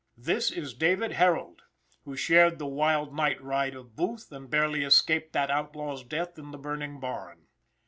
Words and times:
This 0.17 0.49
is 0.49 0.73
David 0.73 1.11
Harold, 1.11 1.61
who 2.05 2.17
shared 2.17 2.57
the 2.57 2.65
wild 2.65 3.13
night 3.15 3.39
ride 3.39 3.75
of 3.75 3.95
Booth, 3.95 4.31
and 4.31 4.49
barely 4.49 4.83
escaped 4.83 5.31
that 5.33 5.51
outlaw's 5.51 6.03
death 6.03 6.39
in 6.39 6.49
the 6.49 6.57
burning 6.57 6.99
barn. 6.99 7.45